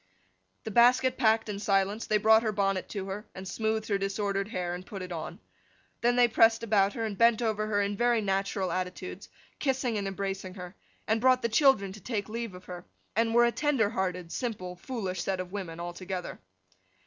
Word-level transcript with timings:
The 0.63 0.71
basket 0.71 1.15
packed 1.15 1.47
in 1.47 1.59
silence, 1.59 2.07
they 2.07 2.17
brought 2.17 2.41
her 2.41 2.51
bonnet 2.51 2.89
to 2.89 3.05
her, 3.05 3.27
and 3.35 3.47
smoothed 3.47 3.87
her 3.87 3.99
disordered 3.99 4.47
hair, 4.47 4.73
and 4.73 4.83
put 4.83 5.03
it 5.03 5.11
on. 5.11 5.39
Then 6.01 6.15
they 6.15 6.27
pressed 6.27 6.63
about 6.63 6.93
her, 6.93 7.05
and 7.05 7.15
bent 7.15 7.39
over 7.39 7.67
her 7.67 7.83
in 7.83 7.95
very 7.95 8.19
natural 8.19 8.71
attitudes, 8.71 9.29
kissing 9.59 9.99
and 9.99 10.07
embracing 10.07 10.55
her: 10.55 10.73
and 11.07 11.21
brought 11.21 11.43
the 11.43 11.49
children 11.49 11.91
to 11.93 11.99
take 12.01 12.27
leave 12.29 12.55
of 12.55 12.65
her; 12.65 12.83
and 13.15 13.35
were 13.35 13.45
a 13.45 13.51
tender 13.51 13.91
hearted, 13.91 14.31
simple, 14.31 14.75
foolish 14.75 15.21
set 15.21 15.39
of 15.39 15.51
women 15.51 15.79
altogether. 15.79 16.39